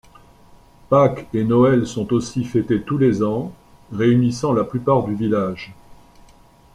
[0.89, 3.53] Pâques et Noël sont aussi fêtés tous les ans,
[3.93, 5.75] réunissant la plupart du village.